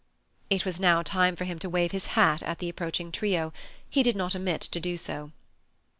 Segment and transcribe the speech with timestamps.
[0.49, 3.53] It was now time for him to wave his hat at the approaching trio.
[3.87, 5.31] He did not omit to do so.